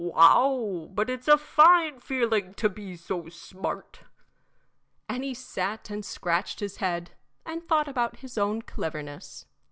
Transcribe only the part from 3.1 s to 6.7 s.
smart!" And he sat and scratched